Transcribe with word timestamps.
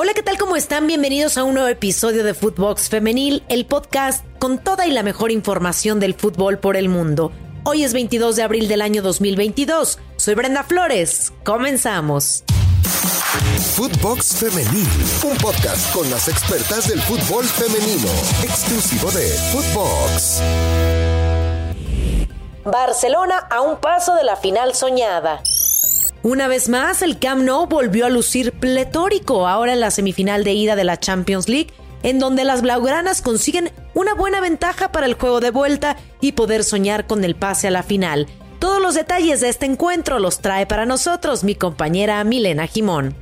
Hola, 0.00 0.14
¿qué 0.14 0.22
tal? 0.22 0.38
¿Cómo 0.38 0.54
están? 0.54 0.86
Bienvenidos 0.86 1.38
a 1.38 1.42
un 1.42 1.54
nuevo 1.54 1.68
episodio 1.68 2.22
de 2.22 2.32
Footbox 2.32 2.88
Femenil, 2.88 3.42
el 3.48 3.66
podcast 3.66 4.24
con 4.38 4.58
toda 4.58 4.86
y 4.86 4.92
la 4.92 5.02
mejor 5.02 5.32
información 5.32 5.98
del 5.98 6.14
fútbol 6.14 6.58
por 6.58 6.76
el 6.76 6.88
mundo. 6.88 7.32
Hoy 7.64 7.82
es 7.82 7.94
22 7.94 8.36
de 8.36 8.44
abril 8.44 8.68
del 8.68 8.80
año 8.80 9.02
2022. 9.02 9.98
Soy 10.16 10.34
Brenda 10.36 10.62
Flores. 10.62 11.32
Comenzamos. 11.42 12.44
Footbox 13.74 14.36
Femenil, 14.36 14.86
un 15.28 15.36
podcast 15.38 15.92
con 15.92 16.08
las 16.12 16.28
expertas 16.28 16.86
del 16.86 17.00
fútbol 17.02 17.44
femenino, 17.44 18.08
exclusivo 18.44 19.10
de 19.10 19.26
Footbox. 19.50 20.42
Barcelona 22.64 23.48
a 23.50 23.62
un 23.62 23.80
paso 23.80 24.14
de 24.14 24.22
la 24.22 24.36
final 24.36 24.76
soñada. 24.76 25.42
Una 26.24 26.48
vez 26.48 26.68
más, 26.68 27.02
el 27.02 27.18
Camp 27.20 27.42
Nou 27.42 27.66
volvió 27.66 28.04
a 28.04 28.10
lucir 28.10 28.52
pletórico 28.52 29.46
ahora 29.46 29.72
en 29.72 29.80
la 29.80 29.92
semifinal 29.92 30.42
de 30.42 30.52
ida 30.52 30.74
de 30.74 30.82
la 30.82 30.98
Champions 30.98 31.48
League, 31.48 31.68
en 32.02 32.18
donde 32.18 32.44
las 32.44 32.60
blaugranas 32.60 33.22
consiguen 33.22 33.70
una 33.94 34.14
buena 34.14 34.40
ventaja 34.40 34.90
para 34.90 35.06
el 35.06 35.14
juego 35.14 35.38
de 35.38 35.52
vuelta 35.52 35.96
y 36.20 36.32
poder 36.32 36.64
soñar 36.64 37.06
con 37.06 37.24
el 37.24 37.36
pase 37.36 37.68
a 37.68 37.70
la 37.70 37.84
final. 37.84 38.26
Todos 38.58 38.82
los 38.82 38.96
detalles 38.96 39.40
de 39.40 39.48
este 39.48 39.66
encuentro 39.66 40.18
los 40.18 40.40
trae 40.40 40.66
para 40.66 40.86
nosotros 40.86 41.44
mi 41.44 41.54
compañera 41.54 42.22
Milena 42.24 42.66
Jimón. 42.66 43.14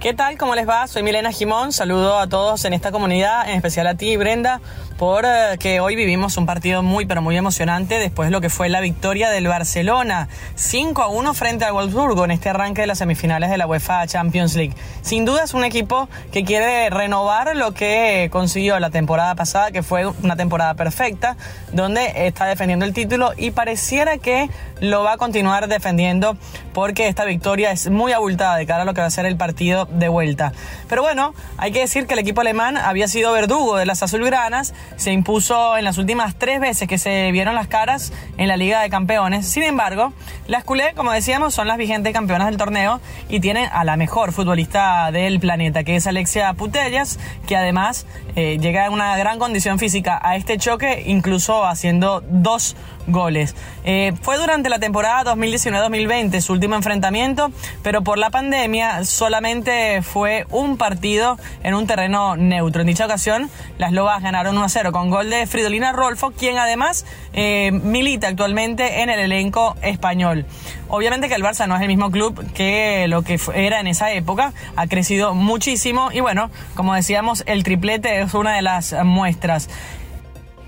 ¿Qué 0.00 0.14
tal? 0.14 0.36
¿Cómo 0.38 0.54
les 0.54 0.68
va? 0.68 0.86
Soy 0.88 1.02
Milena 1.02 1.30
Jimón. 1.30 1.72
Saludo 1.72 2.18
a 2.18 2.28
todos 2.28 2.64
en 2.64 2.72
esta 2.72 2.90
comunidad, 2.90 3.48
en 3.48 3.56
especial 3.56 3.86
a 3.86 3.94
ti, 3.94 4.16
Brenda, 4.16 4.60
por 4.98 5.24
eh, 5.24 5.80
hoy 5.80 5.96
vivimos 5.96 6.36
un 6.36 6.46
partido 6.46 6.82
muy, 6.82 7.06
pero 7.06 7.22
muy 7.22 7.36
emocionante 7.36 7.98
después 7.98 8.28
de 8.28 8.30
lo 8.30 8.40
que 8.40 8.50
fue 8.50 8.68
la 8.68 8.80
victoria 8.80 9.30
del 9.30 9.48
Barcelona 9.48 10.28
5 10.54 11.02
a 11.02 11.08
1 11.08 11.34
frente 11.34 11.64
al 11.64 11.72
Wolfsburgo 11.72 12.24
en 12.24 12.30
este 12.30 12.48
arranque 12.48 12.82
de 12.82 12.86
las 12.86 12.98
semifinales 12.98 13.50
de 13.50 13.58
la 13.58 13.66
UEFA 13.66 14.06
Champions 14.06 14.54
League. 14.54 14.74
Sin 15.02 15.24
duda 15.24 15.44
es 15.44 15.54
un 15.54 15.64
equipo 15.64 16.08
que 16.32 16.44
quiere 16.44 16.90
renovar 16.90 17.56
lo 17.56 17.72
que 17.72 18.28
consiguió 18.32 18.78
la 18.80 18.90
temporada 18.90 19.34
pasada, 19.34 19.70
que 19.70 19.82
fue 19.82 20.06
una 20.06 20.36
temporada 20.36 20.74
perfecta, 20.74 21.36
donde 21.72 22.26
está 22.26 22.46
defendiendo 22.46 22.84
el 22.84 22.92
título 22.92 23.32
y 23.36 23.50
pareciera 23.50 24.18
que 24.18 24.48
lo 24.80 25.04
va 25.04 25.12
a 25.12 25.16
continuar 25.16 25.68
defendiendo 25.68 26.36
porque 26.72 27.06
esta 27.08 27.24
victoria 27.24 27.70
es 27.70 27.88
muy 27.88 28.12
abultada 28.12 28.56
de 28.56 28.66
cara 28.66 28.82
a 28.82 28.84
lo 28.84 28.94
que 28.94 29.00
va 29.00 29.06
a 29.06 29.10
ser 29.10 29.26
el 29.26 29.36
partido 29.36 29.86
de 29.86 30.08
vuelta. 30.08 30.52
Pero 30.88 31.02
bueno, 31.02 31.34
hay 31.56 31.72
que 31.72 31.80
decir 31.80 32.06
que 32.06 32.14
el 32.14 32.20
equipo 32.20 32.40
alemán 32.40 32.76
había 32.76 33.06
sido 33.08 33.32
verdugo 33.32 33.76
de 33.76 33.86
las 33.86 34.02
azulgranas, 34.02 34.74
se 34.96 35.12
impuso 35.12 35.76
en 35.76 35.84
las 35.84 35.98
últimas 35.98 36.34
tres 36.36 36.60
veces 36.60 36.88
que 36.88 36.98
se 36.98 37.30
vieron 37.32 37.54
las 37.54 37.66
caras 37.66 38.12
en 38.36 38.48
la 38.48 38.56
Liga 38.56 38.80
de 38.80 38.90
Campeones. 38.90 39.46
Sin 39.46 39.62
embargo, 39.62 40.12
las 40.46 40.64
culé, 40.64 40.94
como 40.94 41.12
decíamos, 41.12 41.54
son 41.54 41.68
las 41.68 41.78
vigentes 41.78 42.12
campeonas 42.12 42.48
del 42.48 42.56
torneo 42.56 43.00
y 43.28 43.40
tienen 43.40 43.68
a 43.72 43.84
la 43.84 43.96
mejor 43.96 44.32
futbolista 44.32 45.10
del 45.12 45.40
planeta, 45.40 45.84
que 45.84 45.96
es 45.96 46.06
Alexia 46.06 46.52
Putellas, 46.54 47.18
que 47.46 47.56
además 47.56 48.06
eh, 48.36 48.58
llega 48.60 48.86
en 48.86 48.92
una 48.92 49.16
gran 49.16 49.38
condición 49.38 49.78
física 49.78 50.20
a 50.22 50.36
este 50.36 50.58
choque, 50.58 51.04
incluso 51.06 51.64
haciendo 51.64 52.22
dos 52.26 52.76
goles. 53.06 53.54
Eh, 53.84 54.12
fue 54.22 54.38
durante 54.38 54.68
la 54.68 54.78
temporada 54.78 55.34
2019-2020 55.34 56.40
su 56.40 56.52
último 56.52 56.74
enfrentamiento, 56.74 57.50
pero 57.82 58.02
por 58.02 58.18
la 58.18 58.30
pandemia 58.30 59.04
solamente 59.04 60.02
fue 60.02 60.46
un 60.50 60.76
partido 60.76 61.38
en 61.62 61.74
un 61.74 61.86
terreno 61.86 62.36
neutro. 62.36 62.82
En 62.82 62.86
dicha 62.86 63.06
ocasión, 63.06 63.50
las 63.78 63.92
Lobas 63.92 64.22
ganaron 64.22 64.56
1-0 64.56 64.92
con 64.92 65.10
gol 65.10 65.30
de 65.30 65.46
Fridolina 65.46 65.92
Rolfo, 65.92 66.30
quien 66.30 66.58
además 66.58 67.04
eh, 67.32 67.70
milita 67.72 68.28
actualmente 68.28 69.02
en 69.02 69.10
el 69.10 69.20
elenco 69.20 69.76
español. 69.82 70.46
Obviamente 70.88 71.28
que 71.28 71.34
el 71.34 71.42
Barça 71.42 71.66
no 71.66 71.74
es 71.74 71.82
el 71.82 71.88
mismo 71.88 72.10
club 72.10 72.52
que 72.52 73.06
lo 73.08 73.22
que 73.22 73.40
era 73.54 73.80
en 73.80 73.86
esa 73.86 74.12
época, 74.12 74.52
ha 74.76 74.86
crecido 74.86 75.34
muchísimo 75.34 76.10
y 76.12 76.20
bueno, 76.20 76.50
como 76.74 76.94
decíamos, 76.94 77.42
el 77.46 77.64
triplete 77.64 78.20
es 78.20 78.34
una 78.34 78.54
de 78.54 78.62
las 78.62 78.94
muestras. 79.04 79.68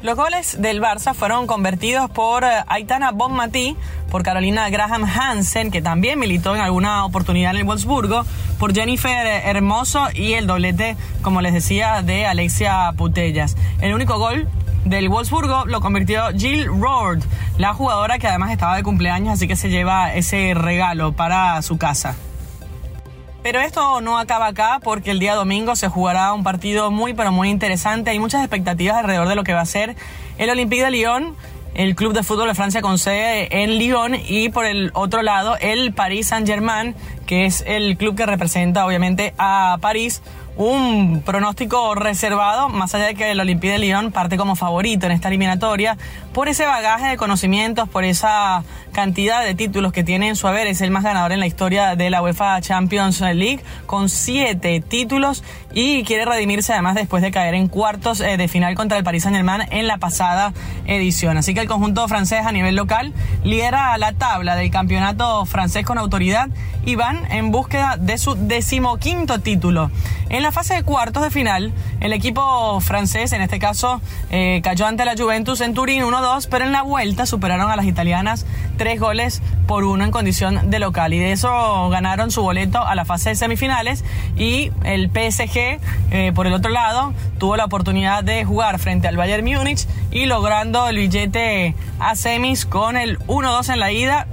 Los 0.05 0.17
goles 0.17 0.61
del 0.61 0.83
Barça 0.83 1.15
fueron 1.15 1.47
convertidos 1.47 2.11
por 2.11 2.45
eh, 2.45 2.49
Aitana 2.67 3.11
Bonmatí, 3.11 3.75
por 4.11 4.23
Carolina 4.23 4.69
Graham 4.69 5.03
Hansen, 5.05 5.71
que 5.71 5.81
también 5.81 6.19
militó 6.19 6.55
en 6.55 6.61
alguna 6.61 7.07
oportunidad 7.07 7.53
en 7.53 7.57
el 7.57 7.65
Wolfsburgo, 7.65 8.27
por 8.59 8.75
Jennifer 8.75 9.27
Hermoso 9.27 10.09
y 10.13 10.35
el 10.35 10.47
doblete, 10.47 10.99
como 11.23 11.41
les 11.41 11.55
decía, 11.55 12.03
de 12.03 12.27
Alexia 12.27 12.93
Putellas. 12.99 13.57
El 13.81 13.95
único 13.95 14.19
gol 14.19 14.47
del 14.85 15.09
Wolfsburgo 15.09 15.65
lo 15.65 15.81
convirtió 15.81 16.25
Jill 16.37 16.67
Roord, 16.67 17.23
la 17.57 17.73
jugadora 17.73 18.19
que 18.19 18.29
además 18.29 18.51
estaba 18.51 18.77
de 18.77 18.83
cumpleaños, 18.83 19.33
así 19.33 19.49
que 19.49 19.57
se 19.57 19.71
lleva 19.71 20.13
ese 20.13 20.53
regalo 20.53 21.15
para 21.15 21.63
su 21.63 21.79
casa. 21.79 22.15
Pero 23.45 23.61
esto 23.61 24.01
no 24.01 24.19
acaba 24.19 24.47
acá 24.47 24.81
porque 24.83 25.11
el 25.11 25.19
día 25.19 25.35
domingo 25.35 25.77
se 25.77 25.91
jugará 25.91 26.33
un 26.33 26.43
partido 26.45 26.91
muy 26.91 27.13
pero 27.13 27.31
muy 27.31 27.51
interesante. 27.51 28.09
Hay 28.09 28.19
muchas 28.19 28.41
expectativas 28.41 28.97
alrededor 28.97 29.29
de 29.29 29.35
lo 29.35 29.45
que 29.45 29.53
va 29.53 29.61
a 29.61 29.67
ser 29.67 29.97
el 30.39 30.49
Olympique 30.49 30.83
de 30.83 30.91
Lyon, 30.91 31.37
el 31.75 31.95
club 31.95 32.15
de 32.15 32.23
fútbol 32.23 32.49
de 32.49 32.55
Francia 32.55 32.81
con 32.81 32.99
sede 32.99 33.63
en 33.63 33.77
Lyon 33.77 34.15
y 34.15 34.49
por 34.49 34.65
el 34.65 34.93
otro 34.95 35.21
lado 35.21 35.59
el 35.61 35.93
Paris 35.93 36.29
Saint-Germain, 36.29 36.95
que 37.27 37.47
es 37.47 37.65
el 37.67 37.97
club 37.97 38.17
que 38.17 38.27
representa 38.27 38.87
obviamente 38.87 39.35
a 39.39 39.79
París 39.81 40.23
un 40.57 41.23
pronóstico 41.25 41.95
reservado, 41.95 42.69
más 42.69 42.95
allá 42.95 43.07
de 43.07 43.15
que 43.15 43.33
el 43.33 43.41
Olympique 43.41 43.73
de 43.73 43.79
Lyon 43.79 44.13
parte 44.13 44.37
como 44.37 44.55
favorito 44.55 45.07
en 45.07 45.13
esta 45.13 45.29
eliminatoria, 45.29 45.97
por 46.33 46.49
ese 46.49 46.65
bagaje 46.65 47.09
de 47.09 47.17
conocimientos, 47.17 47.89
por 47.89 48.05
esa 48.05 48.63
cantidad 48.93 49.45
de 49.45 49.55
títulos 49.55 49.93
que 49.93 50.05
tiene 50.05 50.29
en 50.29 50.37
su 50.37 50.47
haber, 50.47 50.69
es 50.69 50.81
el 50.81 50.93
más 50.93 51.03
ganador 51.03 51.33
en 51.33 51.41
la 51.41 51.47
historia 51.47 51.97
de 51.97 52.11
la 52.11 52.23
UEFA 52.23 52.61
Champions 52.61 53.21
League, 53.21 53.61
con 53.87 54.09
siete 54.09 54.81
títulos 54.81 55.43
y 55.73 56.05
quiere 56.05 56.25
redimirse 56.25 56.73
además 56.73 56.95
después 56.95 57.21
de 57.23 57.33
caer 57.33 57.55
en 57.55 57.67
cuartos 57.67 58.21
eh, 58.21 58.37
de 58.37 58.47
final 58.47 58.77
contra 58.77 58.97
el 58.97 59.03
Paris 59.03 59.25
Saint 59.25 59.37
Germain 59.37 59.63
en 59.71 59.89
la 59.89 59.99
pasada 59.99 60.53
edición. 60.87 61.37
Así 61.37 61.53
que 61.53 61.61
el 61.61 61.69
conjunto 61.69 62.07
francés 62.07 62.47
a 62.47 62.53
nivel 62.53 62.77
local 62.77 63.13
lidera 63.43 63.99
la 63.99 64.13
tabla 64.13 64.55
del 64.55 64.71
campeonato 64.71 65.45
francés 65.47 65.85
con 65.85 65.99
autoridad 65.99 66.49
y 66.87 66.95
van 66.95 67.14
en 67.31 67.51
búsqueda 67.51 67.97
de 67.99 68.19
su 68.19 68.35
decimoquinto 68.35 69.41
título. 69.41 69.91
En 70.31 70.43
la 70.43 70.53
fase 70.53 70.75
de 70.75 70.83
cuartos 70.83 71.23
de 71.23 71.31
final, 71.31 71.73
el 72.01 72.13
equipo 72.13 72.81
francés, 72.81 73.33
en 73.33 73.43
este 73.43 73.59
caso, 73.59 74.01
eh, 74.31 74.61
cayó 74.65 74.87
ante 74.87 75.05
la 75.05 75.15
Juventus 75.17 75.61
en 75.61 75.75
Turín 75.75 76.03
1-2, 76.03 76.49
pero 76.51 76.65
en 76.65 76.73
la 76.73 76.83
vuelta 76.83 77.27
superaron 77.27 77.71
a 77.71 77.77
las 77.77 77.87
italianas 77.87 78.47
tres 78.77 78.99
goles 78.99 79.43
por 79.67 79.85
uno 79.85 80.05
en 80.05 80.11
condición 80.11 80.71
de 80.71 80.79
local. 80.79 81.13
Y 81.13 81.19
de 81.19 81.33
eso 81.33 81.89
ganaron 81.91 82.31
su 82.31 82.43
boleto 82.43 82.85
a 82.85 82.95
la 82.95 83.05
fase 83.05 83.31
de 83.31 83.35
semifinales. 83.37 84.05
Y 84.37 84.73
el 84.85 85.11
PSG, 85.11 85.79
eh, 86.11 86.33
por 86.35 86.47
el 86.47 86.53
otro 86.53 86.71
lado, 86.71 87.13
tuvo 87.39 87.57
la 87.57 87.67
oportunidad 87.67 88.25
de 88.25 88.45
jugar 88.45 88.79
frente 88.79 89.09
al 89.09 89.17
Bayern 89.17 89.45
Múnich 89.45 89.87
y 90.11 90.27
logrando 90.27 90.89
el 90.89 90.97
billete 90.97 91.75
a 91.99 92.17
semis 92.17 92.67
con 92.67 92.97
el 92.97 93.19
1-2 93.27 93.73
en 93.73 93.81
la 93.81 93.93
ida 93.93 94.27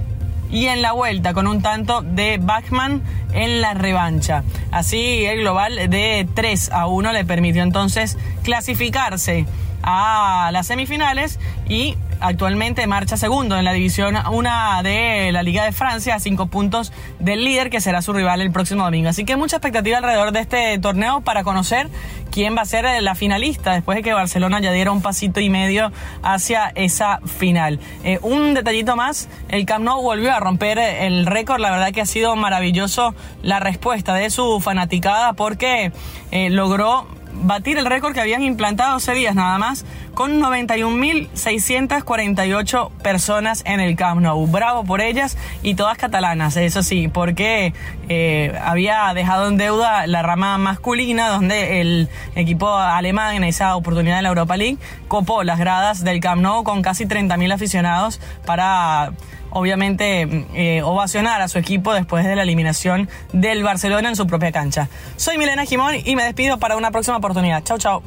y 0.52 0.66
en 0.66 0.82
la 0.82 0.92
vuelta 0.92 1.34
con 1.34 1.48
un 1.48 1.62
tanto 1.62 2.02
de 2.02 2.38
Bachmann 2.40 3.02
en 3.32 3.60
la 3.60 3.74
revancha. 3.74 4.44
Así 4.70 5.24
el 5.24 5.40
global 5.40 5.88
de 5.88 6.28
3 6.34 6.70
a 6.72 6.86
1 6.86 7.12
le 7.12 7.24
permitió 7.24 7.62
entonces 7.62 8.18
clasificarse 8.44 9.46
a 9.82 10.50
las 10.52 10.66
semifinales 10.68 11.40
y 11.68 11.96
actualmente 12.22 12.86
marcha 12.86 13.16
segundo 13.16 13.58
en 13.58 13.64
la 13.64 13.72
división 13.72 14.16
1 14.30 14.82
de 14.82 15.30
la 15.32 15.42
Liga 15.42 15.64
de 15.64 15.72
Francia 15.72 16.14
a 16.14 16.20
cinco 16.20 16.46
puntos 16.46 16.92
del 17.18 17.44
líder 17.44 17.70
que 17.70 17.80
será 17.80 18.02
su 18.02 18.12
rival 18.12 18.40
el 18.40 18.52
próximo 18.52 18.84
domingo. 18.84 19.08
Así 19.08 19.24
que 19.24 19.36
mucha 19.36 19.56
expectativa 19.56 19.98
alrededor 19.98 20.32
de 20.32 20.40
este 20.40 20.78
torneo 20.78 21.20
para 21.20 21.44
conocer 21.44 21.88
quién 22.30 22.56
va 22.56 22.62
a 22.62 22.64
ser 22.64 22.86
la 23.02 23.14
finalista 23.14 23.72
después 23.72 23.96
de 23.96 24.02
que 24.02 24.12
Barcelona 24.12 24.60
ya 24.60 24.72
diera 24.72 24.90
un 24.90 25.02
pasito 25.02 25.40
y 25.40 25.50
medio 25.50 25.92
hacia 26.22 26.72
esa 26.74 27.20
final. 27.26 27.78
Eh, 28.04 28.18
un 28.22 28.54
detallito 28.54 28.96
más, 28.96 29.28
el 29.48 29.66
Camp 29.66 29.84
Nou 29.84 30.02
volvió 30.02 30.32
a 30.32 30.40
romper 30.40 30.78
el 30.78 31.26
récord, 31.26 31.60
la 31.60 31.70
verdad 31.70 31.92
que 31.92 32.00
ha 32.00 32.06
sido 32.06 32.34
maravilloso 32.36 33.14
la 33.42 33.60
respuesta 33.60 34.14
de 34.14 34.30
su 34.30 34.60
fanaticada 34.60 35.34
porque 35.34 35.92
eh, 36.30 36.50
logró 36.50 37.06
batir 37.32 37.78
el 37.78 37.86
récord 37.86 38.14
que 38.14 38.20
habían 38.20 38.42
implantado 38.42 38.96
hace 38.96 39.14
días 39.14 39.34
nada 39.34 39.58
más, 39.58 39.84
con 40.14 40.40
91.648 40.40 42.90
personas 43.02 43.62
en 43.66 43.80
el 43.80 43.96
Camp 43.96 44.20
Nou. 44.20 44.46
Bravo 44.46 44.84
por 44.84 45.00
ellas 45.00 45.36
y 45.62 45.74
todas 45.74 45.98
catalanas, 45.98 46.56
eso 46.56 46.82
sí, 46.82 47.08
porque 47.08 47.72
eh, 48.08 48.58
había 48.64 49.12
dejado 49.14 49.48
en 49.48 49.56
deuda 49.56 50.06
la 50.06 50.22
rama 50.22 50.58
masculina, 50.58 51.28
donde 51.28 51.80
el 51.80 52.08
equipo 52.34 52.74
alemán 52.74 53.36
en 53.36 53.44
esa 53.44 53.76
oportunidad 53.76 54.16
de 54.16 54.22
la 54.22 54.28
Europa 54.28 54.56
League 54.56 54.78
copó 55.08 55.44
las 55.44 55.58
gradas 55.58 56.04
del 56.04 56.20
Camp 56.20 56.42
Nou 56.42 56.64
con 56.64 56.82
casi 56.82 57.06
30.000 57.06 57.52
aficionados 57.52 58.20
para 58.44 59.12
obviamente 59.52 60.46
eh, 60.54 60.82
ovacionar 60.82 61.42
a 61.42 61.48
su 61.48 61.58
equipo 61.58 61.92
después 61.92 62.24
de 62.24 62.36
la 62.36 62.42
eliminación 62.42 63.08
del 63.32 63.62
Barcelona 63.62 64.08
en 64.08 64.16
su 64.16 64.26
propia 64.26 64.50
cancha. 64.50 64.88
Soy 65.16 65.38
Milena 65.38 65.64
Jimón 65.64 65.94
y 66.04 66.16
me 66.16 66.24
despido 66.24 66.58
para 66.58 66.76
una 66.76 66.90
próxima 66.90 67.18
oportunidad. 67.18 67.62
Chau, 67.62 67.78
chau. 67.78 68.02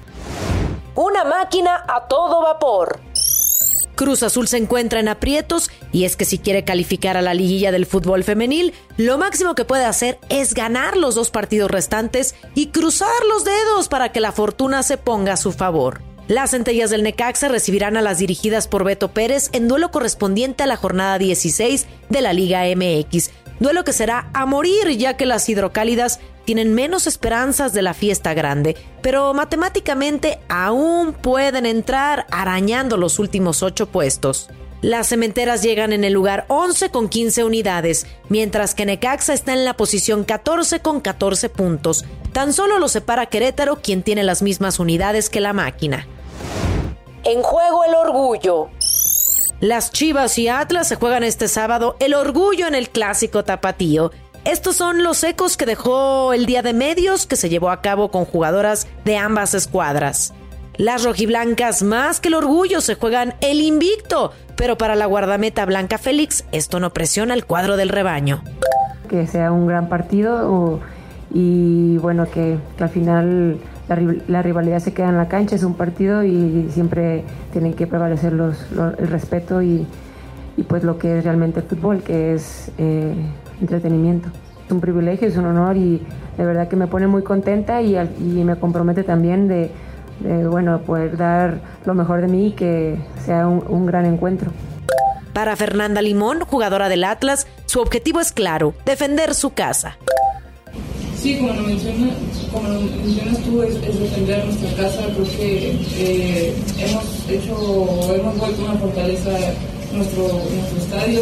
Una 0.96 1.26
máquina 1.26 1.84
a 1.90 2.08
todo 2.08 2.42
vapor. 2.42 3.02
Cruz 3.96 4.24
Azul 4.24 4.48
se 4.48 4.56
encuentra 4.56 5.02
en 5.02 5.10
aprietos 5.10 5.70
y 5.92 6.06
es 6.06 6.16
que 6.16 6.24
si 6.24 6.38
quiere 6.38 6.64
calificar 6.64 7.18
a 7.18 7.22
la 7.22 7.34
liguilla 7.34 7.74
del 7.74 7.86
fútbol 7.86 8.24
femenil, 8.24 8.74
lo 8.96 9.18
máximo 9.18 9.56
que 9.56 9.66
puede 9.66 9.84
hacer 9.84 10.20
es 10.30 10.54
ganar 10.54 10.96
los 10.96 11.16
dos 11.16 11.32
partidos 11.32 11.70
restantes 11.70 12.36
y 12.56 12.68
cruzar 12.68 13.10
los 13.30 13.44
dedos 13.44 13.90
para 13.90 14.14
que 14.14 14.22
la 14.22 14.32
fortuna 14.32 14.84
se 14.84 14.96
ponga 14.98 15.34
a 15.34 15.38
su 15.38 15.52
favor. 15.52 16.02
Las 16.30 16.52
centellas 16.52 16.90
del 16.90 17.04
Necaxa 17.04 17.50
recibirán 17.50 17.98
a 17.98 18.02
las 18.02 18.18
dirigidas 18.18 18.70
por 18.70 18.86
Beto 18.86 19.10
Pérez 19.10 19.50
en 19.52 19.68
duelo 19.68 19.92
correspondiente 19.92 20.64
a 20.64 20.68
la 20.68 20.78
jornada 20.78 21.18
16 21.18 21.88
de 22.10 22.22
la 22.22 22.32
Liga 22.32 22.64
MX, 22.74 23.32
duelo 23.60 23.84
que 23.84 23.92
será 23.92 24.30
a 24.34 24.46
morir 24.46 24.98
ya 24.98 25.18
que 25.18 25.26
las 25.26 25.48
hidrocálidas 25.50 26.22
tienen 26.46 26.74
menos 26.74 27.08
esperanzas 27.08 27.74
de 27.74 27.82
la 27.82 27.94
fiesta 27.94 28.34
grande, 28.34 28.76
pero 29.02 29.34
matemáticamente 29.34 30.40
aún 30.48 31.14
pueden 31.14 31.66
entrar 31.66 32.26
arañando 32.32 32.98
los 32.98 33.20
últimos 33.20 33.64
ocho 33.64 33.88
puestos. 33.88 34.50
Las 34.82 35.08
cementeras 35.08 35.64
llegan 35.64 35.94
en 35.94 36.04
el 36.04 36.14
lugar 36.14 36.46
11 36.48 36.92
con 36.92 37.10
15 37.10 37.44
unidades, 37.44 38.06
mientras 38.30 38.76
que 38.76 38.86
Necaxa 38.86 39.34
está 39.34 39.54
en 39.54 39.66
la 39.66 39.76
posición 39.76 40.24
14 40.24 40.82
con 40.82 41.02
14 41.02 41.50
puntos. 41.50 42.06
Tan 42.34 42.54
solo 42.54 42.78
lo 42.78 42.88
separa 42.88 43.26
Querétaro, 43.26 43.78
quien 43.82 44.04
tiene 44.04 44.24
las 44.24 44.44
mismas 44.44 44.80
unidades 44.80 45.30
que 45.30 45.42
la 45.42 45.54
máquina. 45.54 46.08
En 47.24 47.42
juego 47.42 47.84
el 47.84 47.96
orgullo. 47.96 48.70
Las 49.62 49.92
Chivas 49.92 50.38
y 50.38 50.50
Atlas 50.50 50.90
se 50.90 50.98
juegan 50.98 51.24
este 51.24 51.48
sábado 51.48 51.96
el 52.00 52.14
orgullo 52.14 52.68
en 52.68 52.76
el 52.76 52.90
clásico 52.90 53.44
tapatío. 53.44 54.12
Estos 54.46 54.76
son 54.76 55.02
los 55.02 55.24
ecos 55.24 55.58
que 55.58 55.66
dejó 55.66 56.32
el 56.32 56.46
día 56.46 56.62
de 56.62 56.74
medios 56.74 57.26
que 57.26 57.36
se 57.36 57.50
llevó 57.50 57.72
a 57.72 57.82
cabo 57.82 58.12
con 58.12 58.26
jugadoras 58.26 58.88
de 59.04 59.18
ambas 59.18 59.56
escuadras. 59.56 60.36
Las 60.78 61.04
rojiblancas 61.04 61.82
más 61.82 62.20
que 62.20 62.28
el 62.28 62.36
orgullo 62.36 62.80
se 62.80 62.94
juegan 62.94 63.34
el 63.42 63.60
invicto, 63.60 64.34
pero 64.56 64.78
para 64.78 64.96
la 64.96 65.08
guardameta 65.08 65.66
Blanca 65.66 65.98
Félix 65.98 66.46
esto 66.52 66.80
no 66.80 66.94
presiona 66.94 67.34
el 67.34 67.46
cuadro 67.46 67.76
del 67.76 67.90
rebaño. 67.90 68.44
Que 69.10 69.26
sea 69.26 69.52
un 69.52 69.66
gran 69.66 69.90
partido 69.90 70.80
y 71.34 71.98
bueno, 71.98 72.30
que, 72.30 72.60
al 72.80 72.90
final 72.90 73.58
la, 74.28 74.44
rivalidad 74.44 74.78
se 74.78 74.94
queda 74.94 75.10
en 75.10 75.18
la 75.18 75.28
cancha, 75.28 75.56
es 75.56 75.64
un 75.64 75.74
partido 75.74 76.24
y 76.24 76.70
siempre 76.70 77.24
tienen 77.52 77.74
que 77.74 77.88
prevalecer 77.88 78.32
los, 78.34 78.58
el 79.00 79.08
respeto 79.08 79.64
y, 79.64 79.88
pues 80.68 80.84
lo 80.84 81.00
que 81.00 81.18
es 81.18 81.24
realmente 81.24 81.62
el 81.62 81.66
fútbol, 81.66 82.04
que 82.04 82.36
es 82.36 82.70
eh, 82.78 83.16
entretenimiento. 83.62 84.30
Es 84.66 84.72
un 84.72 84.80
privilegio, 84.81 85.28
es 85.28 85.38
un 85.38 85.46
honor 85.46 85.78
y 85.78 86.02
de 86.38 86.46
verdad 86.46 86.68
que 86.68 86.75
me 86.75 86.88
pone 86.88 87.07
muy 87.07 87.24
contenta 87.24 87.81
y, 87.81 87.96
me 88.19 88.56
compromete 88.56 89.04
también 89.04 89.48
de, 89.48 89.72
bueno, 90.48 90.81
poder 90.81 91.18
dar 91.18 91.60
lo 91.86 91.94
mejor 91.94 92.22
de 92.22 92.28
mí 92.28 92.48
y 92.48 92.52
que 92.52 92.98
sea 93.24 93.48
un, 93.48 93.86
gran 93.86 94.06
encuentro. 94.06 94.52
Para 95.34 95.56
Fernanda 95.56 96.02
Limón, 96.02 96.40
jugadora 96.42 96.90
del 96.90 97.04
Atlas, 97.04 97.46
su 97.66 97.81
objetivo 97.81 98.22
es 98.22 98.31
claro, 98.31 98.74
defender 98.86 99.36
su 99.36 99.52
casa. 99.52 99.98
Sí, 101.16 101.38
como 101.38 101.54
lo, 101.54 101.63
mencionas, 101.63 102.13
como 102.51 102.69
lo 102.69 102.81
mencionas 102.81 103.40
tú, 103.40 103.63
es, 103.63 103.81
defender 103.81 104.46
nuestra 104.46 104.84
casa. 104.84 105.01
Creo 105.13 105.25
que 105.25 105.72
eh, 105.98 106.56
hemos 106.80 107.30
hecho, 107.30 108.16
hemos 108.16 108.38
vuelto 108.38 108.63
una 108.63 108.75
fortaleza 108.75 109.31
nuestro, 109.94 110.24
nuestro 110.28 110.78
estadio 110.78 111.22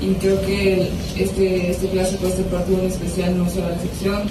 y 0.00 0.14
creo 0.14 0.40
que 0.42 0.88
este, 1.16 1.70
este 1.70 1.88
clásico, 1.88 2.26
este 2.26 2.42
partido 2.44 2.80
en 2.80 2.86
especial 2.86 3.38
no 3.38 3.48
será 3.48 3.70
la 3.70 3.74
excepción. 3.74 4.22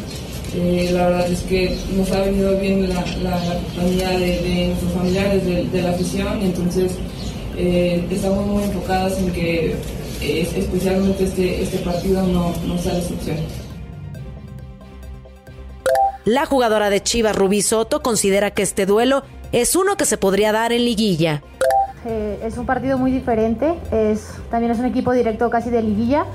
Eh, 0.56 0.90
la 0.94 1.08
verdad 1.10 1.32
es 1.32 1.42
que 1.42 1.78
nos 1.96 2.10
ha 2.12 2.22
venido 2.22 2.58
bien 2.60 2.88
la, 2.88 3.06
la, 3.22 3.60
compañía 3.76 4.10
de, 4.18 4.68
nuestros 4.68 4.94
familiares, 4.94 5.72
de, 5.72 5.82
la 5.82 5.90
afición, 5.90 6.42
entonces 6.42 6.94
eh, 7.58 8.06
estamos 8.10 8.46
muy 8.48 8.64
enfocadas 8.64 9.18
en 9.20 9.32
que 9.34 9.76
eh, 10.22 10.50
especialmente 10.56 11.26
este, 11.26 11.62
este 11.62 11.78
partido 11.80 12.26
no, 12.26 12.54
no 12.66 12.78
sea 12.78 12.94
la 12.94 13.00
excepción. 13.00 13.38
La 16.24 16.46
jugadora 16.46 16.90
de 16.90 17.02
Chivas, 17.02 17.36
Rubí 17.36 17.62
Soto, 17.62 18.02
considera 18.02 18.52
que 18.52 18.62
este 18.62 18.86
duelo 18.86 19.24
es 19.52 19.76
uno 19.76 19.96
que 19.96 20.06
se 20.06 20.18
podría 20.18 20.52
dar 20.52 20.72
en 20.72 20.86
liguilla. 20.86 21.44
Eh, 22.06 22.40
es 22.44 22.58
un 22.58 22.66
partido 22.66 22.98
muy 22.98 23.12
diferente, 23.12 23.74
es, 23.92 24.32
también 24.50 24.72
es 24.72 24.80
un 24.80 24.86
equipo 24.86 25.12
directo 25.12 25.50
casi 25.50 25.70
de 25.70 25.82
liguilla, 25.82 26.26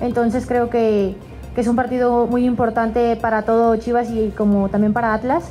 entonces 0.00 0.44
creo 0.46 0.68
que, 0.68 1.16
que, 1.54 1.60
es 1.60 1.66
un 1.66 1.76
partido 1.76 2.26
muy 2.26 2.44
importante 2.44 3.16
para 3.16 3.42
todo 3.42 3.76
Chivas 3.76 4.10
y 4.10 4.30
como 4.36 4.68
también 4.68 4.92
para 4.92 5.14
Atlas. 5.14 5.50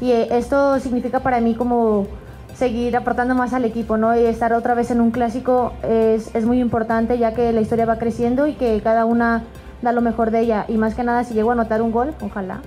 Y 0.00 0.10
eh, 0.10 0.28
esto 0.36 0.78
significa 0.80 1.20
para 1.20 1.40
mí 1.40 1.54
como 1.54 2.06
seguir 2.54 2.96
aportando 2.96 3.34
más 3.34 3.52
al 3.52 3.64
equipo, 3.64 3.96
¿no? 3.96 4.18
Y 4.18 4.24
estar 4.24 4.52
otra 4.52 4.74
vez 4.74 4.90
en 4.90 5.00
un 5.00 5.10
clásico 5.10 5.72
es, 5.82 6.34
es 6.34 6.44
muy 6.44 6.60
importante 6.60 7.18
ya 7.18 7.34
que 7.34 7.52
la 7.52 7.60
historia 7.60 7.86
va 7.86 7.98
creciendo 7.98 8.46
y 8.46 8.54
que 8.54 8.80
cada 8.82 9.04
una 9.04 9.44
da 9.82 9.92
lo 9.92 10.00
mejor 10.00 10.30
de 10.30 10.40
ella. 10.40 10.64
Y 10.68 10.76
más 10.76 10.94
que 10.94 11.04
nada 11.04 11.24
si 11.24 11.34
llego 11.34 11.50
a 11.50 11.52
anotar 11.54 11.82
un 11.82 11.92
gol, 11.92 12.14
ojalá, 12.20 12.60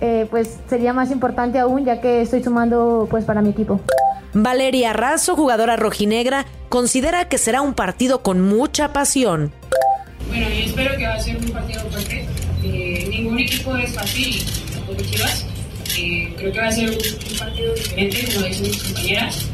eh, 0.00 0.26
pues 0.30 0.60
sería 0.68 0.92
más 0.92 1.10
importante 1.10 1.58
aún 1.58 1.84
ya 1.84 2.00
que 2.00 2.20
estoy 2.20 2.42
sumando 2.42 3.08
pues 3.10 3.24
para 3.24 3.42
mi 3.42 3.50
equipo. 3.50 3.80
Valeria 4.34 4.92
Razo, 4.92 5.36
jugadora 5.36 5.76
rojinegra, 5.76 6.46
considera 6.68 7.28
que 7.28 7.38
será 7.38 7.62
un 7.62 7.74
partido 7.74 8.22
con 8.22 8.40
mucha 8.40 8.92
pasión. 8.92 9.52
Bueno, 10.28 10.46
yo 10.48 10.64
espero 10.66 10.96
que 10.96 11.06
va 11.06 11.14
a 11.14 11.20
ser 11.20 11.36
un 11.36 11.50
partido 11.50 11.80
fuerte. 11.90 12.26
Eh, 12.62 13.06
ningún 13.10 13.38
equipo 13.38 13.76
es 13.76 13.94
fácil, 13.94 14.44
tampoco 14.72 15.02
Chivas. 15.02 15.46
Eh, 15.98 16.34
creo 16.36 16.52
que 16.52 16.60
va 16.60 16.66
a 16.66 16.72
ser 16.72 16.90
un, 16.90 17.38
partido 17.38 17.74
diferente, 17.74 18.28
como 18.34 18.46
dicen 18.46 18.62
mis 18.66 18.82
compañeras. 18.82 19.46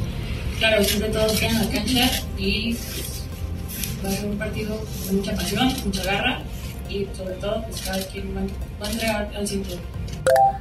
Claro, 0.59 0.85
siempre 0.85 1.09
todos 1.11 1.33
quedan 1.39 1.57
en 1.57 1.67
la 1.67 1.71
cancha 1.71 2.11
y 2.39 2.77
va 4.05 4.09
a 4.09 4.13
ser 4.13 4.27
un 4.27 4.39
partido 4.39 4.85
con 5.07 5.17
mucha 5.17 5.35
pasión, 5.35 5.75
mucha 5.85 6.05
garra 6.05 6.43
y 6.89 7.07
sobre 7.17 7.35
todo 7.37 7.63
pues 7.63 7.81
cada 7.83 8.07
quien 8.09 8.37
va, 8.37 8.87
a 8.87 8.91
entregar 8.91 9.31
al 9.37 9.47
cinturón. 9.47 9.94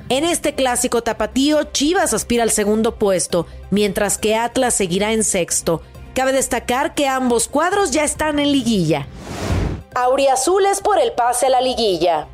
En 0.09 0.23
este 0.23 0.53
clásico 0.53 1.01
tapatío, 1.01 1.63
Chivas 1.63 2.13
aspira 2.13 2.43
al 2.43 2.51
segundo 2.51 2.95
puesto, 2.95 3.47
mientras 3.71 4.17
que 4.17 4.35
Atlas 4.35 4.73
seguirá 4.75 5.11
en 5.11 5.23
sexto. 5.23 5.81
Cabe 6.13 6.33
destacar 6.33 6.93
que 6.93 7.07
ambos 7.07 7.47
cuadros 7.47 7.91
ya 7.91 8.03
están 8.03 8.39
en 8.39 8.51
liguilla. 8.51 9.07
Auriazules 9.95 10.81
por 10.81 10.99
el 10.99 11.13
pase 11.13 11.47
a 11.47 11.49
la 11.49 11.61
liguilla. 11.61 12.27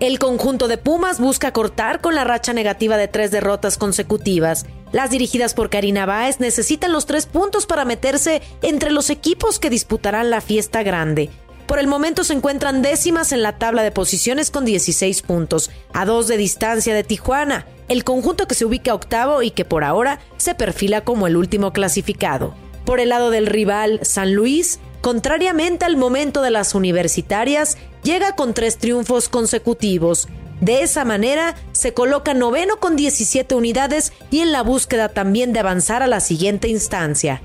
El 0.00 0.18
conjunto 0.18 0.66
de 0.68 0.78
Pumas 0.78 1.20
busca 1.20 1.52
cortar 1.52 2.00
con 2.00 2.14
la 2.14 2.24
racha 2.24 2.52
negativa 2.52 2.96
de 2.96 3.08
tres 3.08 3.30
derrotas 3.30 3.78
consecutivas. 3.78 4.66
Las 4.90 5.10
dirigidas 5.10 5.54
por 5.54 5.70
Karina 5.70 6.06
Báez 6.06 6.40
necesitan 6.40 6.92
los 6.92 7.06
tres 7.06 7.26
puntos 7.26 7.66
para 7.66 7.84
meterse 7.84 8.42
entre 8.62 8.90
los 8.90 9.10
equipos 9.10 9.58
que 9.58 9.70
disputarán 9.70 10.28
la 10.28 10.40
fiesta 10.40 10.82
grande. 10.82 11.30
Por 11.72 11.78
el 11.78 11.86
momento 11.86 12.22
se 12.22 12.34
encuentran 12.34 12.82
décimas 12.82 13.32
en 13.32 13.40
la 13.40 13.56
tabla 13.56 13.82
de 13.82 13.90
posiciones 13.90 14.50
con 14.50 14.66
16 14.66 15.22
puntos, 15.22 15.70
a 15.94 16.04
dos 16.04 16.28
de 16.28 16.36
distancia 16.36 16.94
de 16.94 17.02
Tijuana, 17.02 17.64
el 17.88 18.04
conjunto 18.04 18.46
que 18.46 18.54
se 18.54 18.66
ubica 18.66 18.92
octavo 18.92 19.40
y 19.42 19.52
que 19.52 19.64
por 19.64 19.82
ahora 19.82 20.20
se 20.36 20.54
perfila 20.54 21.00
como 21.00 21.26
el 21.26 21.34
último 21.34 21.72
clasificado. 21.72 22.54
Por 22.84 23.00
el 23.00 23.08
lado 23.08 23.30
del 23.30 23.46
rival, 23.46 24.00
San 24.02 24.34
Luis, 24.34 24.80
contrariamente 25.00 25.86
al 25.86 25.96
momento 25.96 26.42
de 26.42 26.50
las 26.50 26.74
universitarias, 26.74 27.78
llega 28.02 28.36
con 28.36 28.52
tres 28.52 28.76
triunfos 28.76 29.30
consecutivos. 29.30 30.28
De 30.60 30.82
esa 30.82 31.06
manera, 31.06 31.54
se 31.72 31.94
coloca 31.94 32.34
noveno 32.34 32.80
con 32.80 32.96
17 32.96 33.54
unidades 33.54 34.12
y 34.30 34.40
en 34.40 34.52
la 34.52 34.62
búsqueda 34.62 35.08
también 35.08 35.54
de 35.54 35.60
avanzar 35.60 36.02
a 36.02 36.06
la 36.06 36.20
siguiente 36.20 36.68
instancia. 36.68 37.40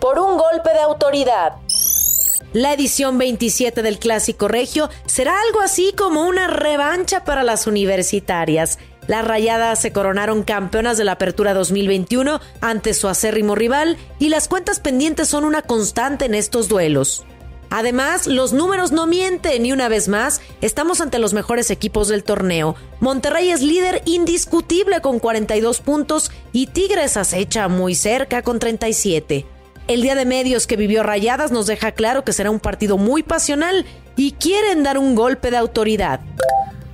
Por 0.00 0.18
un 0.18 0.36
golpe 0.36 0.72
de 0.72 0.80
autoridad, 0.80 1.52
la 2.52 2.72
edición 2.72 3.16
27 3.18 3.82
del 3.82 3.98
Clásico 3.98 4.48
Regio 4.48 4.90
será 5.06 5.40
algo 5.40 5.60
así 5.60 5.92
como 5.96 6.24
una 6.24 6.48
revancha 6.48 7.24
para 7.24 7.44
las 7.44 7.66
universitarias. 7.66 8.78
Las 9.06 9.24
Rayadas 9.24 9.80
se 9.80 9.92
coronaron 9.92 10.42
campeonas 10.42 10.98
de 10.98 11.04
la 11.04 11.12
Apertura 11.12 11.54
2021 11.54 12.40
ante 12.60 12.94
su 12.94 13.08
acérrimo 13.08 13.54
rival 13.54 13.96
y 14.18 14.28
las 14.28 14.48
cuentas 14.48 14.80
pendientes 14.80 15.28
son 15.28 15.44
una 15.44 15.62
constante 15.62 16.24
en 16.24 16.34
estos 16.34 16.68
duelos. 16.68 17.24
Además, 17.70 18.26
los 18.26 18.52
números 18.52 18.90
no 18.90 19.06
mienten 19.06 19.64
y 19.64 19.72
una 19.72 19.88
vez 19.88 20.08
más 20.08 20.40
estamos 20.60 21.00
ante 21.00 21.20
los 21.20 21.32
mejores 21.32 21.70
equipos 21.70 22.08
del 22.08 22.24
torneo. 22.24 22.74
Monterrey 22.98 23.50
es 23.50 23.62
líder 23.62 24.02
indiscutible 24.06 25.00
con 25.00 25.20
42 25.20 25.80
puntos 25.80 26.32
y 26.52 26.66
Tigres 26.66 27.16
acecha 27.16 27.68
muy 27.68 27.94
cerca 27.94 28.42
con 28.42 28.58
37. 28.58 29.46
El 29.90 30.02
día 30.02 30.14
de 30.14 30.24
medios 30.24 30.68
que 30.68 30.76
vivió 30.76 31.02
Rayadas 31.02 31.50
nos 31.50 31.66
deja 31.66 31.90
claro 31.90 32.22
que 32.22 32.32
será 32.32 32.52
un 32.52 32.60
partido 32.60 32.96
muy 32.96 33.24
pasional 33.24 33.84
y 34.14 34.30
quieren 34.30 34.84
dar 34.84 34.98
un 34.98 35.16
golpe 35.16 35.50
de 35.50 35.56
autoridad. 35.56 36.20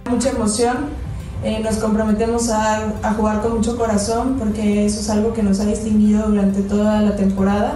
Mucha 0.08 0.30
emoción, 0.30 0.86
eh, 1.44 1.60
nos 1.62 1.76
comprometemos 1.76 2.48
a, 2.48 2.94
jugar 3.14 3.42
con 3.42 3.58
mucho 3.58 3.76
corazón 3.76 4.38
porque 4.38 4.86
eso 4.86 5.00
es 5.00 5.10
algo 5.10 5.34
que 5.34 5.42
nos 5.42 5.60
ha 5.60 5.66
distinguido 5.66 6.26
durante 6.26 6.62
toda 6.62 7.02
la 7.02 7.14
temporada. 7.16 7.74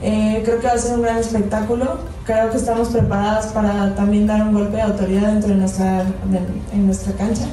Eh, 0.00 0.40
creo 0.42 0.58
que 0.58 0.68
va 0.68 0.72
a 0.72 0.78
ser 0.78 0.94
un 0.94 1.02
gran 1.02 1.18
espectáculo, 1.18 1.98
creo 2.24 2.50
que 2.50 2.56
estamos 2.56 2.88
preparadas 2.88 3.48
para 3.48 3.94
también 3.94 4.26
dar 4.26 4.40
un 4.40 4.54
golpe 4.54 4.76
de 4.76 4.82
autoridad 4.82 5.32
dentro 5.34 5.50
de 5.50 6.40
en 6.72 6.86
nuestra 6.86 7.12
cancha. 7.12 7.44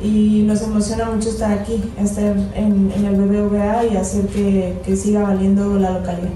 Y 0.00 0.42
nos 0.42 0.62
emociona 0.62 1.06
mucho 1.06 1.28
estar 1.30 1.52
aquí, 1.52 1.82
estar 2.00 2.36
en, 2.54 2.92
el 2.94 3.16
BBVA 3.16 3.84
y 3.86 3.96
hacer 3.96 4.26
que, 4.26 4.76
que 4.84 4.96
siga 4.96 5.22
valiendo 5.22 5.74
la 5.78 5.90
localidad. 5.90 6.30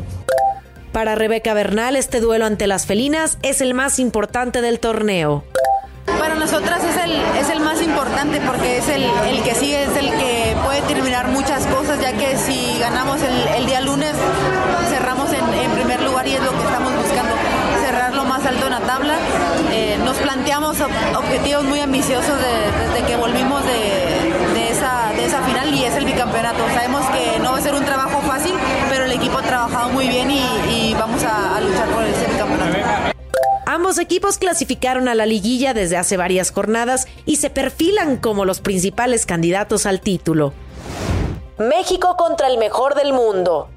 Para 0.92 1.14
Rebeca 1.14 1.54
Bernal, 1.54 1.96
este 1.96 2.20
duelo 2.20 2.44
ante 2.44 2.66
las 2.66 2.86
felinas 2.86 3.38
es 3.42 3.60
el 3.60 3.72
más 3.72 3.98
importante 3.98 4.60
del 4.60 4.78
torneo. 4.78 5.44
Para 6.04 6.34
nosotras 6.34 6.82
es 6.84 7.04
el, 7.04 7.12
es 7.40 7.48
el 7.48 7.60
más 7.60 7.80
importante 7.80 8.40
porque 8.46 8.78
es 8.78 8.88
el, 8.88 9.04
el, 9.04 9.42
que 9.42 9.54
sigue, 9.54 9.84
es 9.84 9.96
el 9.96 10.10
que 10.10 10.54
puede 10.64 10.82
terminar 10.82 11.28
muchas 11.28 11.64
cosas, 11.66 12.00
ya 12.00 12.12
que 12.12 12.36
si 12.36 12.78
ganamos 12.78 13.22
el, 13.22 13.60
el 13.60 13.66
día 13.66 13.80
lunes 13.80 14.12
cerramos 14.90 15.30
en, 15.32 15.64
en 15.64 15.70
primer 15.70 16.02
lugar 16.02 16.26
y 16.26 16.34
es 16.34 16.42
lo 16.42 16.50
que 16.50 16.62
estamos 16.64 16.92
buscando 16.96 17.31
más 18.42 18.52
alto 18.52 18.66
en 18.66 18.72
la 18.72 18.80
tabla. 18.80 19.18
Eh, 19.72 19.98
nos 20.04 20.16
planteamos 20.18 20.76
objetivos 20.80 21.64
muy 21.64 21.80
ambiciosos 21.80 22.34
desde 22.40 23.06
que 23.06 23.16
volvimos 23.16 23.62
de, 23.64 24.68
esa, 24.68 25.12
de 25.14 25.24
esa 25.24 25.42
final 25.42 25.72
y 25.74 25.84
es 25.84 25.94
el 25.94 26.04
bicampeonato. 26.04 26.58
Sabemos 26.74 27.04
que 27.10 27.38
no 27.40 27.52
va 27.52 27.58
a 27.58 27.60
ser 27.60 27.74
un 27.74 27.84
trabajo 27.84 28.20
fácil, 28.22 28.54
pero 28.88 29.04
el 29.04 29.12
equipo 29.12 29.38
ha 29.38 29.42
trabajado 29.42 29.90
muy 29.90 30.08
bien 30.08 30.30
y, 30.30 30.94
vamos 30.94 31.22
a, 31.24 31.56
a 31.56 31.60
luchar 31.60 31.88
por 31.88 32.04
ese 32.04 32.26
bicampeonato. 32.26 33.12
Ambos 33.66 33.98
equipos 33.98 34.38
clasificaron 34.38 35.08
a 35.08 35.14
la 35.14 35.24
liguilla 35.24 35.72
desde 35.72 35.96
hace 35.96 36.16
varias 36.16 36.50
jornadas 36.50 37.06
y 37.24 37.36
se 37.36 37.48
perfilan 37.48 38.16
como 38.16 38.44
los 38.44 38.60
principales 38.60 39.24
candidatos 39.24 39.86
al 39.86 40.00
título. 40.00 40.52
México 41.58 42.16
contra 42.16 42.48
el 42.48 42.58
mejor 42.58 42.94
del 42.94 43.12
mundo. 43.12 43.68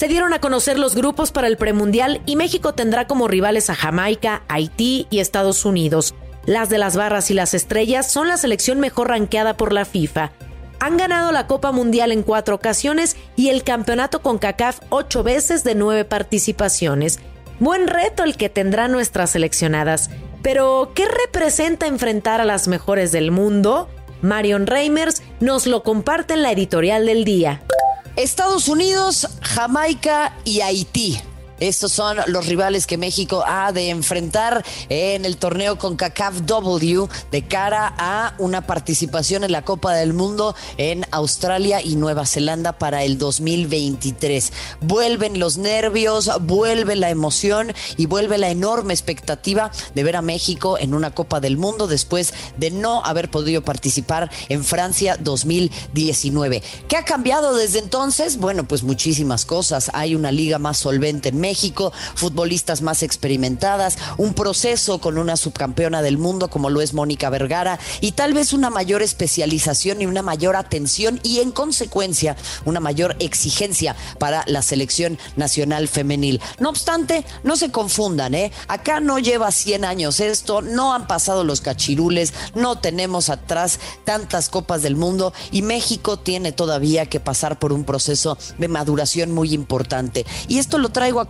Se 0.00 0.08
dieron 0.08 0.32
a 0.32 0.40
conocer 0.40 0.78
los 0.78 0.94
grupos 0.94 1.30
para 1.30 1.46
el 1.46 1.58
premundial 1.58 2.22
y 2.24 2.36
México 2.36 2.72
tendrá 2.72 3.06
como 3.06 3.28
rivales 3.28 3.68
a 3.68 3.74
Jamaica, 3.74 4.44
Haití 4.48 5.06
y 5.10 5.18
Estados 5.18 5.66
Unidos. 5.66 6.14
Las 6.46 6.70
de 6.70 6.78
las 6.78 6.96
barras 6.96 7.30
y 7.30 7.34
las 7.34 7.52
estrellas 7.52 8.10
son 8.10 8.26
la 8.26 8.38
selección 8.38 8.80
mejor 8.80 9.08
ranqueada 9.08 9.58
por 9.58 9.74
la 9.74 9.84
FIFA. 9.84 10.32
Han 10.78 10.96
ganado 10.96 11.32
la 11.32 11.46
Copa 11.46 11.70
Mundial 11.70 12.12
en 12.12 12.22
cuatro 12.22 12.54
ocasiones 12.54 13.18
y 13.36 13.50
el 13.50 13.62
campeonato 13.62 14.22
con 14.22 14.38
CACAF 14.38 14.78
ocho 14.88 15.22
veces 15.22 15.64
de 15.64 15.74
nueve 15.74 16.06
participaciones. 16.06 17.18
Buen 17.58 17.86
reto 17.86 18.24
el 18.24 18.38
que 18.38 18.48
tendrán 18.48 18.92
nuestras 18.92 19.32
seleccionadas. 19.32 20.08
Pero, 20.40 20.92
¿qué 20.94 21.08
representa 21.26 21.86
enfrentar 21.86 22.40
a 22.40 22.46
las 22.46 22.68
mejores 22.68 23.12
del 23.12 23.32
mundo? 23.32 23.90
Marion 24.22 24.66
Reimers 24.66 25.22
nos 25.40 25.66
lo 25.66 25.82
comparte 25.82 26.32
en 26.32 26.40
la 26.40 26.52
editorial 26.52 27.04
del 27.04 27.26
día. 27.26 27.60
Estados 28.16 28.68
Unidos, 28.68 29.28
Jamaica 29.42 30.34
y 30.44 30.60
Haití. 30.60 31.20
Estos 31.60 31.92
son 31.92 32.16
los 32.26 32.46
rivales 32.46 32.86
que 32.86 32.96
México 32.96 33.44
ha 33.46 33.70
de 33.70 33.90
enfrentar 33.90 34.64
en 34.88 35.26
el 35.26 35.36
torneo 35.36 35.76
con 35.76 35.94
CACAF 35.94 36.40
W 36.46 37.06
de 37.30 37.46
cara 37.46 37.94
a 37.98 38.32
una 38.38 38.66
participación 38.66 39.44
en 39.44 39.52
la 39.52 39.60
Copa 39.60 39.92
del 39.92 40.14
Mundo 40.14 40.54
en 40.78 41.04
Australia 41.10 41.82
y 41.82 41.96
Nueva 41.96 42.24
Zelanda 42.24 42.78
para 42.78 43.04
el 43.04 43.18
2023. 43.18 44.54
Vuelven 44.80 45.38
los 45.38 45.58
nervios, 45.58 46.30
vuelve 46.40 46.96
la 46.96 47.10
emoción 47.10 47.74
y 47.98 48.06
vuelve 48.06 48.38
la 48.38 48.48
enorme 48.48 48.94
expectativa 48.94 49.70
de 49.94 50.02
ver 50.02 50.16
a 50.16 50.22
México 50.22 50.78
en 50.78 50.94
una 50.94 51.10
Copa 51.14 51.40
del 51.40 51.58
Mundo 51.58 51.86
después 51.88 52.32
de 52.56 52.70
no 52.70 53.04
haber 53.04 53.30
podido 53.30 53.60
participar 53.60 54.30
en 54.48 54.64
Francia 54.64 55.18
2019. 55.20 56.62
¿Qué 56.88 56.96
ha 56.96 57.04
cambiado 57.04 57.54
desde 57.54 57.80
entonces? 57.80 58.38
Bueno, 58.38 58.64
pues 58.66 58.82
muchísimas 58.82 59.44
cosas. 59.44 59.90
Hay 59.92 60.14
una 60.14 60.32
liga 60.32 60.58
más 60.58 60.78
solvente 60.78 61.28
en 61.28 61.36
México 61.36 61.49
México, 61.50 61.92
futbolistas 62.14 62.80
más 62.80 63.02
experimentadas, 63.02 63.98
un 64.18 64.34
proceso 64.34 65.00
con 65.00 65.18
una 65.18 65.36
subcampeona 65.36 66.00
del 66.00 66.16
mundo 66.16 66.48
como 66.48 66.70
lo 66.70 66.80
es 66.80 66.94
Mónica 66.94 67.28
Vergara 67.28 67.80
y 68.00 68.12
tal 68.12 68.34
vez 68.34 68.52
una 68.52 68.70
mayor 68.70 69.02
especialización 69.02 70.00
y 70.00 70.06
una 70.06 70.22
mayor 70.22 70.54
atención 70.54 71.18
y 71.24 71.40
en 71.40 71.50
consecuencia 71.50 72.36
una 72.66 72.78
mayor 72.78 73.16
exigencia 73.18 73.96
para 74.20 74.44
la 74.46 74.62
selección 74.62 75.18
nacional 75.34 75.88
femenil. 75.88 76.40
No 76.60 76.68
obstante, 76.68 77.24
no 77.42 77.56
se 77.56 77.72
confundan, 77.72 78.34
¿eh? 78.34 78.52
Acá 78.68 79.00
no 79.00 79.18
lleva 79.18 79.50
100 79.50 79.84
años 79.84 80.20
esto, 80.20 80.62
no 80.62 80.94
han 80.94 81.08
pasado 81.08 81.42
los 81.42 81.60
cachirules, 81.60 82.32
no 82.54 82.78
tenemos 82.78 83.28
atrás 83.28 83.80
tantas 84.04 84.50
copas 84.50 84.82
del 84.82 84.94
mundo 84.94 85.32
y 85.50 85.62
México 85.62 86.16
tiene 86.16 86.52
todavía 86.52 87.06
que 87.06 87.18
pasar 87.18 87.58
por 87.58 87.72
un 87.72 87.82
proceso 87.82 88.38
de 88.58 88.68
maduración 88.68 89.32
muy 89.32 89.52
importante. 89.52 90.24
Y 90.46 90.58
esto 90.58 90.78
lo 90.78 90.90
traigo 90.90 91.18
a 91.18 91.28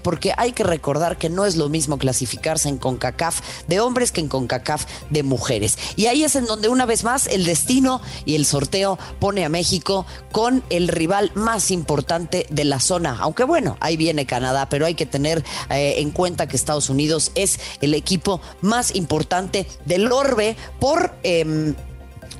porque 0.00 0.32
hay 0.36 0.52
que 0.52 0.64
recordar 0.64 1.18
que 1.18 1.30
no 1.30 1.44
es 1.44 1.56
lo 1.56 1.68
mismo 1.68 1.98
clasificarse 1.98 2.68
en 2.68 2.78
CONCACAF 2.78 3.40
de 3.68 3.80
hombres 3.80 4.12
que 4.12 4.20
en 4.20 4.28
CONCACAF 4.28 4.86
de 5.10 5.22
mujeres. 5.22 5.78
Y 5.96 6.06
ahí 6.06 6.24
es 6.24 6.36
en 6.36 6.46
donde 6.46 6.68
una 6.68 6.86
vez 6.86 7.04
más 7.04 7.26
el 7.26 7.44
destino 7.44 8.00
y 8.24 8.34
el 8.34 8.46
sorteo 8.46 8.98
pone 9.20 9.44
a 9.44 9.48
México 9.48 10.06
con 10.32 10.62
el 10.70 10.88
rival 10.88 11.30
más 11.34 11.70
importante 11.70 12.46
de 12.50 12.64
la 12.64 12.80
zona. 12.80 13.16
Aunque 13.20 13.44
bueno, 13.44 13.76
ahí 13.80 13.96
viene 13.96 14.26
Canadá, 14.26 14.68
pero 14.68 14.86
hay 14.86 14.94
que 14.94 15.06
tener 15.06 15.44
eh, 15.70 15.94
en 15.98 16.10
cuenta 16.10 16.46
que 16.46 16.56
Estados 16.56 16.90
Unidos 16.90 17.32
es 17.34 17.60
el 17.80 17.94
equipo 17.94 18.40
más 18.60 18.94
importante 18.94 19.66
del 19.84 20.10
orbe 20.10 20.56
por... 20.80 21.14
Em, 21.22 21.74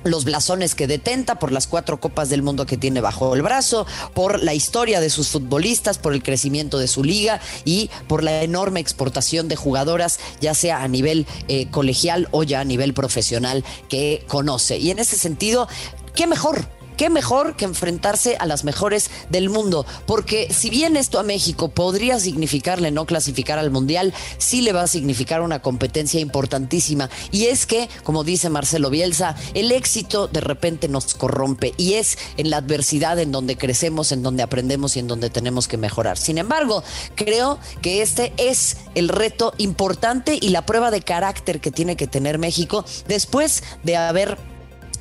los 0.04 0.24
blasones 0.24 0.74
que 0.74 0.86
detenta, 0.86 1.38
por 1.38 1.52
las 1.52 1.66
cuatro 1.66 2.00
copas 2.00 2.28
del 2.28 2.42
mundo 2.42 2.66
que 2.66 2.76
tiene 2.76 3.00
bajo 3.00 3.34
el 3.34 3.42
brazo, 3.42 3.86
por 4.14 4.42
la 4.42 4.54
historia 4.54 5.00
de 5.00 5.10
sus 5.10 5.28
futbolistas, 5.28 5.98
por 5.98 6.14
el 6.14 6.22
crecimiento 6.22 6.78
de 6.78 6.88
su 6.88 7.02
liga 7.02 7.40
y 7.64 7.90
por 8.06 8.22
la 8.22 8.42
enorme 8.42 8.80
exportación 8.80 9.48
de 9.48 9.56
jugadoras, 9.56 10.20
ya 10.40 10.54
sea 10.54 10.82
a 10.82 10.88
nivel 10.88 11.26
eh, 11.48 11.70
colegial 11.70 12.28
o 12.30 12.42
ya 12.42 12.60
a 12.60 12.64
nivel 12.64 12.94
profesional 12.94 13.64
que 13.88 14.24
conoce. 14.28 14.78
Y 14.78 14.90
en 14.90 14.98
ese 14.98 15.16
sentido, 15.16 15.68
¿qué 16.14 16.26
mejor? 16.26 16.73
Qué 16.96 17.10
mejor 17.10 17.56
que 17.56 17.64
enfrentarse 17.64 18.36
a 18.38 18.46
las 18.46 18.64
mejores 18.64 19.10
del 19.30 19.50
mundo, 19.50 19.86
porque 20.06 20.52
si 20.52 20.70
bien 20.70 20.96
esto 20.96 21.18
a 21.18 21.22
México 21.22 21.68
podría 21.68 22.18
significarle 22.20 22.90
no 22.90 23.06
clasificar 23.06 23.58
al 23.58 23.70
Mundial, 23.70 24.14
sí 24.38 24.62
le 24.62 24.72
va 24.72 24.82
a 24.82 24.86
significar 24.86 25.40
una 25.40 25.60
competencia 25.60 26.20
importantísima. 26.20 27.10
Y 27.30 27.46
es 27.46 27.66
que, 27.66 27.88
como 28.02 28.24
dice 28.24 28.50
Marcelo 28.50 28.90
Bielsa, 28.90 29.36
el 29.54 29.72
éxito 29.72 30.28
de 30.28 30.40
repente 30.40 30.88
nos 30.88 31.14
corrompe 31.14 31.74
y 31.76 31.94
es 31.94 32.18
en 32.36 32.50
la 32.50 32.58
adversidad 32.58 33.18
en 33.18 33.32
donde 33.32 33.56
crecemos, 33.56 34.12
en 34.12 34.22
donde 34.22 34.42
aprendemos 34.42 34.96
y 34.96 35.00
en 35.00 35.08
donde 35.08 35.30
tenemos 35.30 35.68
que 35.68 35.76
mejorar. 35.76 36.18
Sin 36.18 36.38
embargo, 36.38 36.82
creo 37.14 37.58
que 37.82 38.02
este 38.02 38.32
es 38.36 38.76
el 38.94 39.08
reto 39.08 39.54
importante 39.58 40.38
y 40.40 40.48
la 40.48 40.66
prueba 40.66 40.90
de 40.90 41.02
carácter 41.02 41.60
que 41.60 41.70
tiene 41.70 41.96
que 41.96 42.06
tener 42.06 42.38
México 42.38 42.84
después 43.06 43.62
de 43.82 43.96
haber 43.96 44.53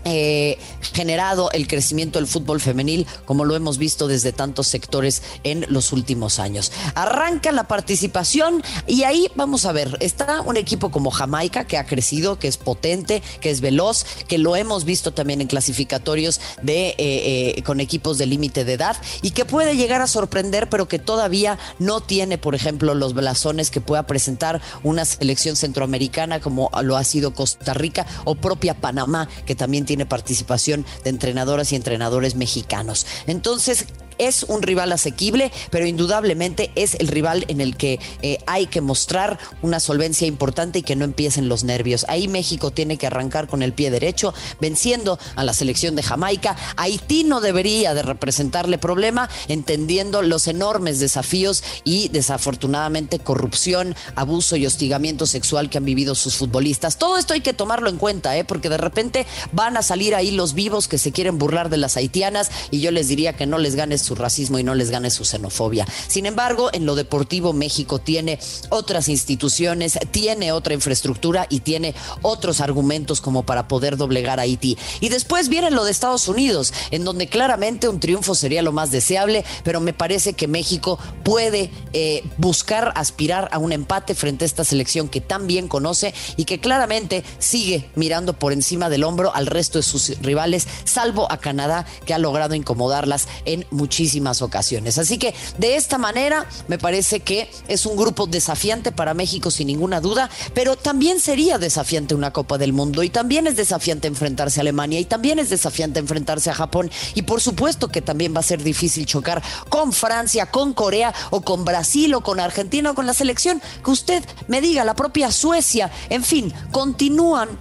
eh, 0.06 0.58
generado 0.94 1.50
el 1.52 1.68
crecimiento 1.68 2.20
del 2.20 2.28
fútbol 2.28 2.60
femenil, 2.60 3.08
como 3.26 3.46
lo 3.46 3.56
hemos 3.56 3.78
visto 3.78 4.08
desde 4.08 4.34
tantos 4.34 4.68
sectores 4.68 5.22
en 5.44 5.66
los 5.70 5.94
últimos 5.94 6.40
años. 6.40 6.72
Arranca 6.96 7.52
la 7.52 7.68
participación 7.68 8.64
y 8.88 9.04
ahí 9.04 9.30
vamos 9.36 9.66
a 9.66 9.72
ver, 9.72 9.98
está 10.02 10.42
un 10.42 10.58
equipo 10.58 10.92
como 10.92 11.12
Jamaica 11.12 11.66
que 11.66 11.78
ha 11.78 11.86
crecido, 11.86 12.38
que 12.38 12.48
es 12.48 12.58
potente, 12.58 13.22
que 13.40 13.50
es 13.50 13.62
veloz, 13.62 14.06
que 14.28 14.38
lo 14.38 14.56
hemos 14.56 14.86
visto 14.86 15.14
también 15.14 15.42
en 15.42 15.48
clasificatorios 15.48 16.42
de 16.62 16.90
eh, 16.90 16.96
eh, 16.98 17.64
con 17.64 17.80
equipos 17.80 18.18
de 18.18 18.26
límite 18.26 18.66
de 18.66 18.74
edad 18.74 18.98
y 19.22 19.32
que 19.32 19.46
puede 19.46 19.76
llegar 19.76 20.02
a 20.02 20.08
sorprender, 20.08 20.70
pero 20.70 20.88
que 20.88 21.00
todavía 21.00 21.58
no 21.80 22.02
tiene, 22.02 22.38
por 22.38 22.56
ejemplo, 22.56 22.94
los 22.94 23.14
blasones 23.14 23.70
que 23.70 23.82
pueda 23.82 24.06
presentar 24.06 24.62
una 24.84 25.06
selección 25.06 25.56
centroamericana 25.56 26.40
como 26.40 26.70
lo 26.82 26.98
ha 26.98 27.04
sido 27.04 27.34
Costa 27.34 27.74
Rica 27.74 28.06
o 28.26 28.36
propia 28.36 28.74
Panamá, 28.74 29.30
que 29.46 29.56
también 29.56 29.86
tiene 29.86 29.93
tiene 29.94 30.08
participación 30.08 30.88
de 31.04 31.12
entrenadoras 31.12 31.72
y 31.72 31.76
entrenadores 31.76 32.34
mexicanos. 32.34 33.06
Entonces, 33.28 33.86
es 34.28 34.44
un 34.44 34.62
rival 34.62 34.92
asequible, 34.92 35.52
pero 35.70 35.86
indudablemente 35.86 36.72
es 36.76 36.96
el 36.96 37.08
rival 37.08 37.46
en 37.48 37.62
el 37.62 37.76
que 37.78 38.00
eh, 38.22 38.38
hay 38.46 38.68
que 38.68 38.82
mostrar 38.82 39.40
una 39.62 39.80
solvencia 39.80 40.28
importante 40.28 40.80
y 40.80 40.84
que 40.84 40.96
no 40.96 41.06
empiecen 41.06 41.50
los 41.50 41.64
nervios. 41.64 42.06
Ahí 42.08 42.28
México 42.28 42.72
tiene 42.72 42.98
que 42.98 43.08
arrancar 43.08 43.48
con 43.48 43.64
el 43.64 43.74
pie 43.74 43.92
derecho, 43.92 44.34
venciendo 44.60 45.20
a 45.36 45.44
la 45.44 45.54
selección 45.54 45.96
de 45.96 46.04
Jamaica. 46.04 46.56
Haití 46.78 47.24
no 47.24 47.42
debería 47.42 47.94
de 47.94 48.04
representarle 48.04 48.78
problema, 48.78 49.30
entendiendo 49.48 50.22
los 50.22 50.48
enormes 50.48 51.00
desafíos 51.00 51.64
y 51.84 52.10
desafortunadamente 52.10 53.20
corrupción, 53.20 53.96
abuso 54.16 54.56
y 54.56 54.66
hostigamiento 54.66 55.26
sexual 55.26 55.70
que 55.70 55.78
han 55.78 55.86
vivido 55.86 56.16
sus 56.16 56.36
futbolistas. 56.36 56.98
Todo 56.98 57.18
esto 57.18 57.34
hay 57.34 57.42
que 57.42 57.54
tomarlo 57.54 57.90
en 57.90 57.98
cuenta, 57.98 58.38
¿eh? 58.38 58.44
porque 58.44 58.70
de 58.70 58.78
repente 58.78 59.26
van 59.52 59.78
a 59.78 59.82
salir 59.82 60.16
ahí 60.16 60.32
los 60.32 60.54
vivos 60.54 60.88
que 60.88 60.98
se 60.98 61.12
quieren 61.12 61.38
burlar 61.38 61.70
de 61.70 61.78
las 61.78 61.98
haitianas 61.98 62.52
y 62.72 62.82
yo 62.82 62.92
les 62.92 63.08
diría 63.08 63.34
que 63.34 63.46
no 63.46 63.58
les 63.58 63.76
ganes 63.76 64.02
su 64.02 64.13
racismo 64.16 64.60
y 64.60 64.64
no 64.64 64.76
les 64.76 64.90
gane 64.90 65.10
su 65.10 65.26
xenofobia. 65.26 65.86
Sin 66.08 66.26
embargo, 66.26 66.70
en 66.74 66.86
lo 66.86 66.96
deportivo 66.96 67.54
México 67.54 68.00
tiene 68.00 68.40
otras 68.70 69.10
instituciones, 69.10 70.00
tiene 70.12 70.52
otra 70.52 70.74
infraestructura 70.74 71.48
y 71.50 71.62
tiene 71.62 71.96
otros 72.22 72.62
argumentos 72.62 73.22
como 73.22 73.44
para 73.44 73.68
poder 73.68 73.98
doblegar 73.98 74.40
a 74.40 74.44
Haití. 74.44 74.78
Y 75.00 75.10
después 75.10 75.50
viene 75.50 75.72
lo 75.72 75.86
de 75.86 75.92
Estados 75.92 76.28
Unidos, 76.28 76.74
en 76.92 77.04
donde 77.04 77.28
claramente 77.28 77.88
un 77.90 78.00
triunfo 78.00 78.36
sería 78.36 78.62
lo 78.62 78.72
más 78.72 78.92
deseable, 78.92 79.46
pero 79.64 79.80
me 79.80 79.94
parece 79.94 80.34
que 80.34 80.48
México 80.48 81.00
puede 81.24 81.72
eh, 81.94 82.24
buscar 82.38 82.94
aspirar 82.96 83.50
a 83.52 83.58
un 83.58 83.72
empate 83.72 84.16
frente 84.16 84.46
a 84.46 84.48
esta 84.48 84.64
selección 84.64 85.08
que 85.10 85.22
tan 85.22 85.48
bien 85.48 85.68
conoce 85.68 86.14
y 86.38 86.46
que 86.46 86.60
claramente 86.60 87.24
sigue 87.40 87.90
mirando 87.96 88.34
por 88.34 88.54
encima 88.54 88.90
del 88.90 89.04
hombro 89.04 89.34
al 89.34 89.48
resto 89.48 89.80
de 89.80 89.84
sus 89.84 90.20
rivales, 90.22 90.68
salvo 90.86 91.32
a 91.32 91.38
Canadá, 91.38 91.86
que 92.06 92.14
ha 92.14 92.20
logrado 92.20 92.56
incomodarlas 92.56 93.28
en 93.46 93.66
muchísimas 93.94 94.42
ocasiones. 94.42 94.98
Así 94.98 95.20
que 95.20 95.36
de 95.60 95.76
esta 95.76 96.00
manera 96.00 96.48
me 96.68 96.80
parece 96.80 97.20
que 97.20 97.52
es 97.68 97.86
un 97.86 97.96
grupo 97.96 98.26
desafiante 98.26 98.92
para 98.92 99.14
México 99.14 99.52
sin 99.52 99.68
ninguna 99.68 100.02
duda, 100.02 100.32
pero 100.56 100.76
también 100.76 101.20
sería 101.20 101.60
desafiante 101.60 102.16
una 102.16 102.34
Copa 102.34 102.58
del 102.58 102.74
Mundo 102.74 103.04
y 103.04 103.12
también 103.12 103.46
es 103.46 103.56
desafiante 103.56 104.08
enfrentarse 104.08 104.60
a 104.60 104.62
Alemania 104.62 105.00
y 105.00 105.06
también 105.06 105.38
es 105.38 105.52
desafiante 105.52 106.00
enfrentarse 106.00 106.50
a 106.50 106.56
Japón 106.56 106.90
y 107.14 107.22
por 107.22 107.40
supuesto 107.40 107.90
que 107.90 108.02
también 108.02 108.34
va 108.36 108.40
a 108.40 108.44
ser 108.44 108.64
difícil 108.64 109.06
chocar 109.06 109.44
con 109.70 109.94
Francia, 109.94 110.48
con 110.48 110.74
Corea 110.74 111.14
o 111.30 111.42
con 111.42 111.64
Brasil 111.64 112.16
o 112.16 112.22
con 112.22 112.40
Argentina 112.40 112.92
o 112.92 112.96
con 112.96 113.06
la 113.06 113.14
selección 113.14 113.62
que 113.86 113.92
usted 113.92 114.24
me 114.48 114.60
diga, 114.60 114.84
la 114.84 114.96
propia 114.96 115.32
Suecia, 115.32 115.92
en 116.10 116.24
fin, 116.24 116.52
continúan 116.72 117.60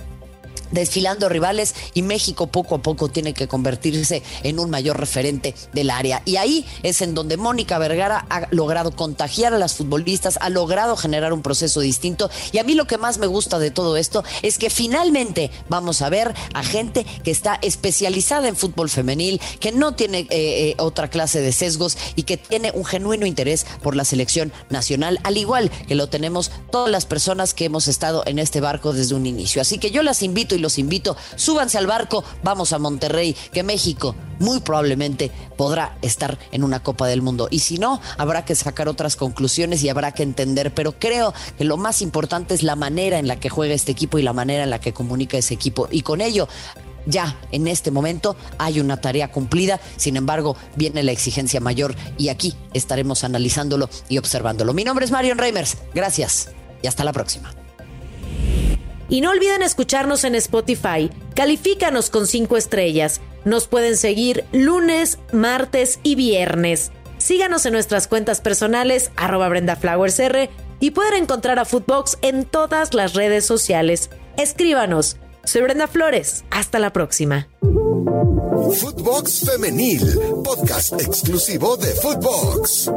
desfilando 0.72 1.28
rivales 1.28 1.74
y 1.94 2.02
México 2.02 2.48
poco 2.48 2.76
a 2.76 2.82
poco 2.82 3.08
tiene 3.08 3.34
que 3.34 3.48
convertirse 3.48 4.22
en 4.42 4.58
un 4.58 4.70
mayor 4.70 4.98
referente 4.98 5.54
del 5.72 5.90
área. 5.90 6.22
Y 6.24 6.36
ahí 6.36 6.66
es 6.82 7.02
en 7.02 7.14
donde 7.14 7.36
Mónica 7.36 7.78
Vergara 7.78 8.26
ha 8.28 8.48
logrado 8.50 8.90
contagiar 8.92 9.54
a 9.54 9.58
las 9.58 9.74
futbolistas, 9.74 10.38
ha 10.40 10.50
logrado 10.50 10.96
generar 10.96 11.32
un 11.32 11.42
proceso 11.42 11.80
distinto. 11.80 12.30
Y 12.52 12.58
a 12.58 12.64
mí 12.64 12.74
lo 12.74 12.86
que 12.86 12.98
más 12.98 13.18
me 13.18 13.26
gusta 13.26 13.58
de 13.58 13.70
todo 13.70 13.96
esto 13.96 14.24
es 14.42 14.58
que 14.58 14.70
finalmente 14.70 15.50
vamos 15.68 16.02
a 16.02 16.08
ver 16.08 16.34
a 16.54 16.62
gente 16.62 17.06
que 17.24 17.30
está 17.30 17.58
especializada 17.62 18.48
en 18.48 18.56
fútbol 18.56 18.88
femenil, 18.90 19.40
que 19.60 19.72
no 19.72 19.94
tiene 19.94 20.20
eh, 20.20 20.26
eh, 20.30 20.74
otra 20.78 21.08
clase 21.08 21.40
de 21.40 21.52
sesgos 21.52 21.96
y 22.16 22.24
que 22.24 22.36
tiene 22.36 22.72
un 22.74 22.84
genuino 22.84 23.26
interés 23.26 23.66
por 23.82 23.96
la 23.96 24.04
selección 24.04 24.52
nacional, 24.70 25.18
al 25.24 25.36
igual 25.36 25.70
que 25.86 25.94
lo 25.94 26.08
tenemos 26.08 26.50
todas 26.70 26.90
las 26.90 27.06
personas 27.06 27.54
que 27.54 27.66
hemos 27.66 27.88
estado 27.88 28.22
en 28.26 28.38
este 28.38 28.60
barco 28.60 28.92
desde 28.92 29.14
un 29.14 29.26
inicio. 29.26 29.60
Así 29.60 29.78
que 29.78 29.90
yo 29.90 30.02
las 30.02 30.22
invito 30.22 30.54
y 30.54 30.58
los 30.62 30.78
invito, 30.78 31.16
súbanse 31.36 31.76
al 31.76 31.86
barco, 31.86 32.24
vamos 32.42 32.72
a 32.72 32.78
Monterrey, 32.78 33.36
que 33.52 33.62
México 33.62 34.14
muy 34.38 34.60
probablemente 34.60 35.30
podrá 35.56 35.96
estar 36.02 36.38
en 36.50 36.64
una 36.64 36.82
Copa 36.82 37.06
del 37.06 37.22
Mundo. 37.22 37.48
Y 37.50 37.60
si 37.60 37.78
no, 37.78 38.00
habrá 38.18 38.44
que 38.44 38.54
sacar 38.54 38.88
otras 38.88 39.16
conclusiones 39.16 39.82
y 39.82 39.88
habrá 39.88 40.12
que 40.12 40.22
entender. 40.22 40.74
Pero 40.74 40.98
creo 40.98 41.32
que 41.56 41.64
lo 41.64 41.76
más 41.76 42.02
importante 42.02 42.54
es 42.54 42.62
la 42.62 42.76
manera 42.76 43.18
en 43.18 43.28
la 43.28 43.36
que 43.36 43.48
juega 43.48 43.74
este 43.74 43.92
equipo 43.92 44.18
y 44.18 44.22
la 44.22 44.32
manera 44.32 44.64
en 44.64 44.70
la 44.70 44.80
que 44.80 44.92
comunica 44.92 45.38
ese 45.38 45.54
equipo. 45.54 45.88
Y 45.90 46.02
con 46.02 46.20
ello 46.20 46.48
ya 47.06 47.36
en 47.50 47.66
este 47.66 47.90
momento 47.90 48.36
hay 48.58 48.80
una 48.80 49.00
tarea 49.00 49.30
cumplida, 49.30 49.80
sin 49.96 50.16
embargo 50.16 50.56
viene 50.76 51.02
la 51.02 51.12
exigencia 51.12 51.60
mayor 51.60 51.94
y 52.18 52.28
aquí 52.28 52.54
estaremos 52.74 53.24
analizándolo 53.24 53.88
y 54.08 54.18
observándolo. 54.18 54.72
Mi 54.72 54.84
nombre 54.84 55.04
es 55.04 55.10
Marion 55.10 55.38
Reimers, 55.38 55.78
gracias 55.94 56.50
y 56.82 56.86
hasta 56.86 57.04
la 57.04 57.12
próxima. 57.12 57.61
Y 59.12 59.20
no 59.20 59.28
olviden 59.28 59.60
escucharnos 59.60 60.24
en 60.24 60.34
Spotify. 60.36 61.10
Califícanos 61.34 62.08
con 62.08 62.26
5 62.26 62.56
estrellas. 62.56 63.20
Nos 63.44 63.66
pueden 63.66 63.98
seguir 63.98 64.46
lunes, 64.52 65.18
martes 65.32 66.00
y 66.02 66.14
viernes. 66.14 66.92
Síganos 67.18 67.66
en 67.66 67.74
nuestras 67.74 68.08
cuentas 68.08 68.40
personales, 68.40 69.10
arroba 69.16 69.50
BrendaFlowersR, 69.50 70.48
y 70.80 70.92
pueden 70.92 71.24
encontrar 71.24 71.58
a 71.58 71.66
Footbox 71.66 72.16
en 72.22 72.46
todas 72.46 72.94
las 72.94 73.12
redes 73.12 73.44
sociales. 73.44 74.08
Escríbanos. 74.38 75.18
Soy 75.44 75.60
Brenda 75.60 75.88
Flores. 75.88 76.46
Hasta 76.50 76.78
la 76.78 76.94
próxima. 76.94 77.48
Footbox 77.60 79.44
Femenil, 79.44 80.00
podcast 80.42 80.98
exclusivo 81.02 81.76
de 81.76 81.88
Footbox. 81.96 82.90